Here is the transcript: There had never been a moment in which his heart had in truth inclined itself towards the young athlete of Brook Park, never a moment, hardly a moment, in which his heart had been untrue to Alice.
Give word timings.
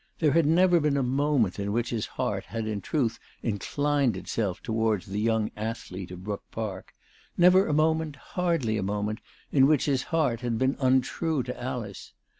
There 0.17 0.31
had 0.31 0.47
never 0.47 0.79
been 0.79 0.97
a 0.97 1.03
moment 1.03 1.59
in 1.59 1.71
which 1.73 1.91
his 1.91 2.07
heart 2.07 2.45
had 2.45 2.65
in 2.65 2.81
truth 2.81 3.19
inclined 3.43 4.17
itself 4.17 4.59
towards 4.63 5.05
the 5.05 5.19
young 5.19 5.51
athlete 5.55 6.09
of 6.09 6.23
Brook 6.23 6.41
Park, 6.49 6.95
never 7.37 7.67
a 7.67 7.73
moment, 7.73 8.15
hardly 8.15 8.77
a 8.77 8.81
moment, 8.81 9.19
in 9.51 9.67
which 9.67 9.85
his 9.85 10.01
heart 10.01 10.41
had 10.41 10.57
been 10.57 10.75
untrue 10.79 11.43
to 11.43 11.61
Alice. 11.63 12.13